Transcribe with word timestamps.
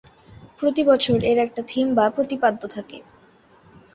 প্রতি 0.59 0.81
বছর 0.83 1.17
এর 1.23 1.37
একটা 1.37 1.61
থিম 1.67 1.87
বা 1.95 2.05
প্রতিপাদ্য 2.09 2.61
থাকে। 2.67 2.97